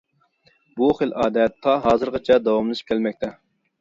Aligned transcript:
بۇ 0.79 0.87
خىل 1.01 1.13
ئادەت 1.25 1.59
تا 1.67 1.75
ھازىرغىچە 1.85 2.39
داۋاملىشىپ 2.49 2.91
كەلمەكتە. 2.93 3.35